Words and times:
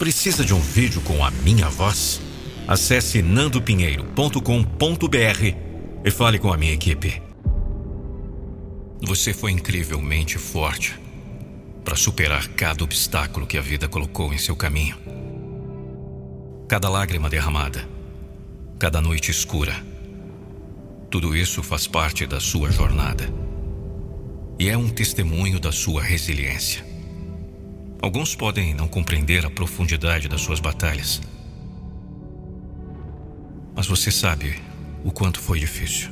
Precisa 0.00 0.44
de 0.46 0.54
um 0.54 0.58
vídeo 0.58 1.02
com 1.02 1.22
a 1.22 1.30
minha 1.30 1.68
voz? 1.68 2.22
Acesse 2.66 3.20
nandopinheiro.com.br 3.20 5.56
e 6.02 6.10
fale 6.10 6.38
com 6.38 6.50
a 6.50 6.56
minha 6.56 6.72
equipe. 6.72 7.22
Você 9.02 9.34
foi 9.34 9.52
incrivelmente 9.52 10.38
forte 10.38 10.98
para 11.84 11.96
superar 11.96 12.48
cada 12.48 12.82
obstáculo 12.82 13.46
que 13.46 13.58
a 13.58 13.60
vida 13.60 13.88
colocou 13.88 14.32
em 14.32 14.38
seu 14.38 14.56
caminho. 14.56 14.96
Cada 16.66 16.88
lágrima 16.88 17.28
derramada, 17.28 17.86
cada 18.78 19.02
noite 19.02 19.30
escura. 19.30 19.84
Tudo 21.10 21.36
isso 21.36 21.62
faz 21.62 21.86
parte 21.86 22.26
da 22.26 22.40
sua 22.40 22.72
jornada. 22.72 23.28
E 24.58 24.70
é 24.70 24.78
um 24.78 24.88
testemunho 24.88 25.60
da 25.60 25.70
sua 25.70 26.02
resiliência. 26.02 26.89
Alguns 28.02 28.34
podem 28.34 28.72
não 28.72 28.88
compreender 28.88 29.44
a 29.44 29.50
profundidade 29.50 30.26
das 30.26 30.40
suas 30.40 30.58
batalhas. 30.58 31.20
Mas 33.76 33.86
você 33.86 34.10
sabe 34.10 34.58
o 35.04 35.12
quanto 35.12 35.38
foi 35.38 35.58
difícil. 35.60 36.10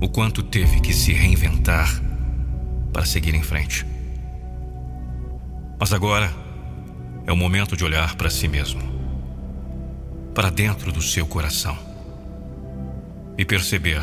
O 0.00 0.08
quanto 0.08 0.44
teve 0.44 0.80
que 0.80 0.92
se 0.92 1.12
reinventar 1.12 2.00
para 2.92 3.04
seguir 3.04 3.34
em 3.34 3.42
frente. 3.42 3.84
Mas 5.78 5.92
agora 5.92 6.32
é 7.26 7.32
o 7.32 7.36
momento 7.36 7.76
de 7.76 7.84
olhar 7.84 8.14
para 8.14 8.30
si 8.30 8.46
mesmo, 8.46 8.80
para 10.32 10.50
dentro 10.50 10.92
do 10.92 11.02
seu 11.02 11.26
coração 11.26 11.76
e 13.36 13.44
perceber 13.44 14.00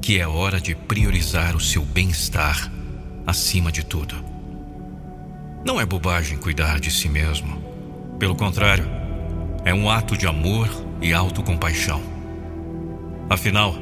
que 0.00 0.20
é 0.20 0.28
hora 0.28 0.60
de 0.60 0.76
priorizar 0.76 1.56
o 1.56 1.60
seu 1.60 1.84
bem-estar 1.84 2.70
acima 3.26 3.72
de 3.72 3.84
tudo. 3.84 4.31
Não 5.64 5.80
é 5.80 5.86
bobagem 5.86 6.38
cuidar 6.38 6.80
de 6.80 6.90
si 6.90 7.08
mesmo. 7.08 7.62
Pelo 8.18 8.34
contrário, 8.34 8.84
é 9.64 9.72
um 9.72 9.88
ato 9.88 10.16
de 10.16 10.26
amor 10.26 10.68
e 11.00 11.12
autocompaixão. 11.12 12.02
Afinal, 13.30 13.76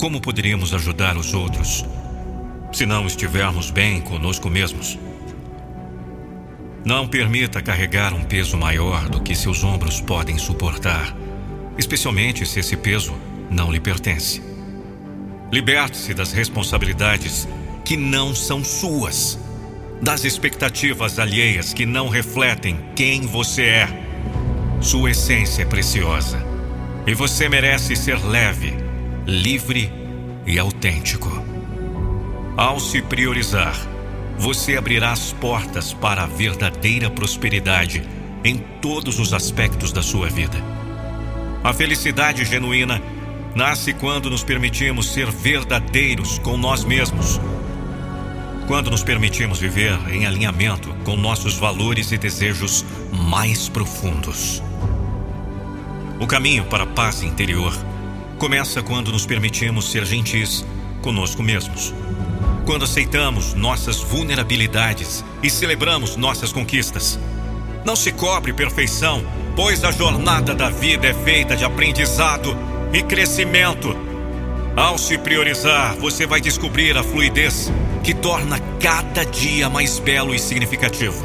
como 0.00 0.18
poderíamos 0.18 0.72
ajudar 0.72 1.16
os 1.18 1.34
outros 1.34 1.84
se 2.72 2.86
não 2.86 3.06
estivermos 3.06 3.70
bem 3.70 4.00
conosco 4.00 4.48
mesmos? 4.48 4.98
Não 6.86 7.06
permita 7.06 7.60
carregar 7.60 8.14
um 8.14 8.24
peso 8.24 8.56
maior 8.56 9.10
do 9.10 9.20
que 9.20 9.34
seus 9.34 9.62
ombros 9.62 10.00
podem 10.00 10.38
suportar, 10.38 11.14
especialmente 11.76 12.46
se 12.46 12.60
esse 12.60 12.78
peso 12.78 13.14
não 13.50 13.70
lhe 13.70 13.78
pertence. 13.78 14.42
Liberte-se 15.52 16.14
das 16.14 16.32
responsabilidades 16.32 17.46
que 17.84 17.94
não 17.96 18.34
são 18.34 18.64
suas 18.64 19.38
das 20.00 20.24
expectativas 20.24 21.18
alheias 21.18 21.72
que 21.72 21.84
não 21.84 22.08
refletem 22.08 22.78
quem 22.94 23.22
você 23.22 23.62
é. 23.62 23.88
Sua 24.80 25.10
essência 25.10 25.62
é 25.62 25.64
preciosa 25.64 26.44
e 27.06 27.14
você 27.14 27.48
merece 27.48 27.96
ser 27.96 28.24
leve, 28.24 28.74
livre 29.26 29.92
e 30.46 30.58
autêntico. 30.58 31.42
Ao 32.56 32.78
se 32.78 33.02
priorizar, 33.02 33.74
você 34.38 34.76
abrirá 34.76 35.12
as 35.12 35.32
portas 35.32 35.92
para 35.92 36.22
a 36.22 36.26
verdadeira 36.26 37.10
prosperidade 37.10 38.02
em 38.44 38.58
todos 38.80 39.18
os 39.18 39.32
aspectos 39.32 39.92
da 39.92 40.02
sua 40.02 40.28
vida. 40.28 40.56
A 41.64 41.72
felicidade 41.72 42.44
genuína 42.44 43.02
nasce 43.54 43.92
quando 43.92 44.30
nos 44.30 44.44
permitimos 44.44 45.12
ser 45.12 45.28
verdadeiros 45.30 46.38
com 46.38 46.56
nós 46.56 46.84
mesmos 46.84 47.40
quando 48.68 48.90
nos 48.90 49.02
permitimos 49.02 49.58
viver 49.58 49.98
em 50.10 50.26
alinhamento 50.26 50.94
com 51.02 51.16
nossos 51.16 51.54
valores 51.54 52.12
e 52.12 52.18
desejos 52.18 52.84
mais 53.10 53.66
profundos. 53.66 54.62
O 56.20 56.26
caminho 56.26 56.66
para 56.66 56.84
a 56.84 56.86
paz 56.86 57.22
interior 57.22 57.74
começa 58.38 58.82
quando 58.82 59.10
nos 59.10 59.24
permitimos 59.24 59.90
ser 59.90 60.04
gentis 60.04 60.66
conosco 61.00 61.42
mesmos. 61.42 61.94
Quando 62.66 62.84
aceitamos 62.84 63.54
nossas 63.54 64.02
vulnerabilidades 64.02 65.24
e 65.42 65.48
celebramos 65.48 66.16
nossas 66.16 66.52
conquistas. 66.52 67.18
Não 67.86 67.96
se 67.96 68.12
cobre 68.12 68.52
perfeição, 68.52 69.24
pois 69.56 69.82
a 69.82 69.90
jornada 69.90 70.54
da 70.54 70.68
vida 70.68 71.06
é 71.06 71.14
feita 71.14 71.56
de 71.56 71.64
aprendizado 71.64 72.54
e 72.92 73.02
crescimento. 73.02 73.96
Ao 74.76 74.98
se 74.98 75.16
priorizar, 75.16 75.96
você 75.96 76.26
vai 76.26 76.42
descobrir 76.42 76.98
a 76.98 77.02
fluidez 77.02 77.72
que 78.08 78.14
torna 78.14 78.58
cada 78.80 79.22
dia 79.22 79.68
mais 79.68 79.98
belo 79.98 80.34
e 80.34 80.38
significativo. 80.38 81.22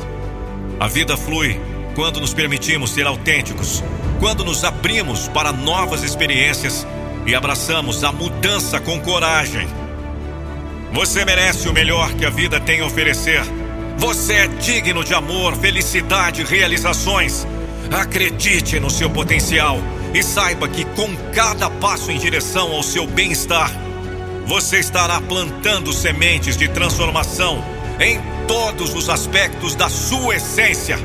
A 0.77 0.85
vida 0.85 1.15
flui 1.15 1.57
quando 1.95 2.19
nos 2.19 2.33
permitimos 2.33 2.91
ser 2.91 3.07
autênticos, 3.07 3.81
quando 4.19 4.43
nos 4.43 4.65
abrimos 4.65 5.29
para 5.29 5.53
novas 5.53 6.03
experiências 6.03 6.85
e 7.25 7.33
abraçamos 7.33 8.03
a 8.03 8.11
mudança 8.11 8.81
com 8.81 8.99
coragem. 8.99 9.65
Você 10.91 11.23
merece 11.23 11.69
o 11.69 11.73
melhor 11.73 12.11
que 12.15 12.25
a 12.25 12.29
vida 12.29 12.59
tem 12.59 12.81
a 12.81 12.85
oferecer. 12.85 13.41
Você 13.97 14.33
é 14.33 14.47
digno 14.47 15.05
de 15.05 15.13
amor, 15.13 15.55
felicidade 15.55 16.41
e 16.41 16.43
realizações. 16.43 17.47
Acredite 17.97 18.77
no 18.81 18.89
seu 18.89 19.09
potencial 19.09 19.79
e 20.13 20.21
saiba 20.21 20.67
que 20.67 20.83
com 20.83 21.15
cada 21.33 21.69
passo 21.69 22.11
em 22.11 22.17
direção 22.17 22.73
ao 22.73 22.83
seu 22.83 23.07
bem-estar, 23.07 23.71
você 24.45 24.79
estará 24.79 25.21
plantando 25.21 25.93
sementes 25.93 26.57
de 26.57 26.67
transformação 26.67 27.63
em 27.99 28.19
todos 28.47 28.93
os 28.93 29.09
aspectos 29.09 29.75
da 29.75 29.89
sua 29.89 30.35
essência. 30.35 30.97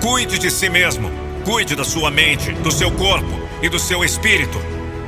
Cuide 0.00 0.38
de 0.38 0.50
si 0.50 0.68
mesmo, 0.68 1.10
cuide 1.44 1.76
da 1.76 1.84
sua 1.84 2.10
mente, 2.10 2.52
do 2.52 2.70
seu 2.70 2.90
corpo 2.90 3.40
e 3.62 3.68
do 3.68 3.78
seu 3.78 4.04
espírito. 4.04 4.58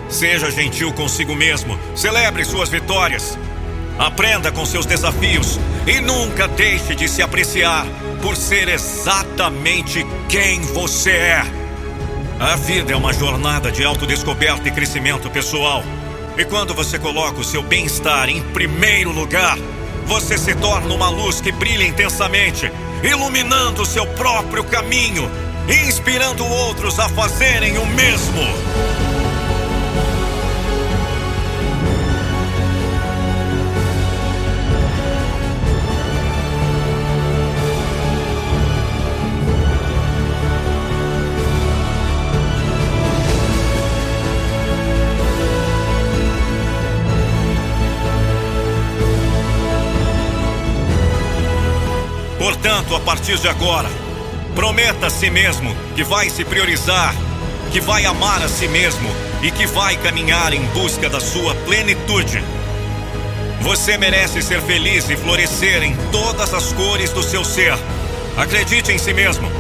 Seja 0.09 0.51
gentil 0.51 0.93
consigo 0.93 1.35
mesmo, 1.35 1.79
celebre 1.95 2.45
suas 2.45 2.69
vitórias. 2.69 3.39
Aprenda 3.99 4.51
com 4.51 4.67
seus 4.67 4.87
desafios 4.87 5.59
e 5.87 6.01
nunca 6.01 6.49
deixe 6.49 6.95
de 6.95 7.09
se 7.09 7.23
apreciar 7.23 7.87
por 8.21 8.37
ser 8.37 8.69
exatamente 8.69 10.05
quem 10.29 10.61
você 10.61 11.11
é. 11.11 11.43
A 12.41 12.57
vida 12.57 12.93
é 12.93 12.97
uma 12.97 13.13
jornada 13.13 13.71
de 13.71 13.85
autodescoberta 13.85 14.69
e 14.69 14.73
crescimento 14.73 15.31
pessoal. 15.31 15.85
E 16.37 16.45
quando 16.45 16.75
você 16.75 16.99
coloca 16.99 17.41
o 17.41 17.45
seu 17.45 17.63
bem-estar 17.63 18.29
em 18.29 18.43
primeiro 18.43 19.13
lugar, 19.13 19.57
você 20.05 20.37
se 20.37 20.55
torna 20.57 20.93
uma 20.93 21.09
luz 21.09 21.41
que 21.41 21.53
brilha 21.53 21.85
intensamente, 21.85 22.71
iluminando 23.05 23.83
o 23.83 23.87
seu 23.87 24.05
próprio 24.05 24.65
caminho, 24.65 25.31
inspirando 25.87 26.45
outros 26.45 26.99
a 26.99 27.09
fazerem 27.09 27.79
o 27.79 27.87
mesmo. 27.87 29.14
Portanto, 52.45 52.95
a 52.95 53.01
partir 53.01 53.39
de 53.39 53.49
agora, 53.49 53.89
prometa 54.55 55.07
a 55.07 55.11
si 55.11 55.31
mesmo 55.31 55.75
que 55.97 56.05
vai 56.05 56.29
se 56.29 56.45
priorizar, 56.45 57.15
que 57.73 57.81
vai 57.81 58.05
amar 58.05 58.43
a 58.43 58.49
si 58.51 58.69
mesmo 58.69 59.09
e 59.41 59.51
que 59.51 59.67
vai 59.67 59.97
caminhar 59.97 60.53
em 60.53 60.61
busca 60.67 61.09
da 61.09 61.21
sua 61.21 61.55
plenitude. 61.55 62.45
Você 63.63 63.97
merece 63.97 64.43
ser 64.43 64.61
feliz 64.61 65.09
e 65.09 65.17
florescer 65.17 65.83
em 65.85 65.97
todas 66.13 66.53
as 66.53 66.71
cores 66.75 67.09
do 67.13 67.23
seu 67.23 67.43
ser. 67.47 67.79
Acredite 68.37 68.93
em 68.93 68.99
si 68.99 69.15
mesmo. 69.15 69.51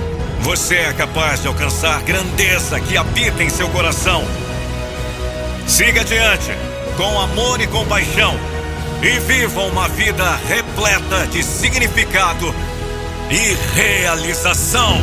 Você 0.42 0.75
é 0.75 0.92
capaz 0.92 1.41
de 1.41 1.48
alcançar 1.48 2.03
grandeza 2.03 2.78
que 2.81 2.98
habita 2.98 3.42
em 3.42 3.48
seu 3.48 3.71
coração. 3.71 4.22
Siga 5.66 6.03
adiante, 6.03 6.53
com 6.98 7.19
amor 7.19 7.63
e 7.63 7.66
compaixão, 7.66 8.39
e 9.03 9.19
viva 9.21 9.63
uma 9.63 9.89
vida 9.89 10.39
repleta 10.47 11.27
de 11.28 11.42
significado 11.42 12.54
e 13.30 13.54
realização. 13.74 14.98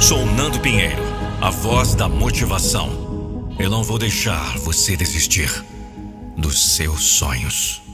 Sou 0.00 0.24
Nando 0.26 0.60
Pinheiro, 0.60 1.02
a 1.40 1.50
voz 1.50 1.94
da 1.94 2.08
motivação. 2.08 3.54
Eu 3.58 3.70
não 3.70 3.82
vou 3.82 3.98
deixar 3.98 4.58
você 4.58 4.96
desistir 4.96 5.64
dos 6.36 6.76
seus 6.76 7.02
sonhos. 7.02 7.85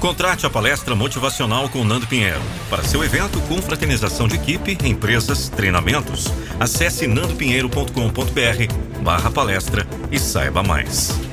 Contrate 0.00 0.46
a 0.46 0.50
palestra 0.50 0.94
motivacional 0.96 1.68
com 1.68 1.84
Nando 1.84 2.06
Pinheiro. 2.06 2.40
Para 2.70 2.82
seu 2.82 3.04
evento 3.04 3.38
com 3.42 3.60
fraternização 3.60 4.26
de 4.26 4.34
equipe, 4.34 4.78
empresas, 4.82 5.50
treinamentos, 5.50 6.24
acesse 6.58 7.06
nandopinheiro.com.br 7.06 9.02
barra 9.02 9.30
palestra 9.30 9.86
e 10.10 10.18
saiba 10.18 10.62
mais. 10.62 11.29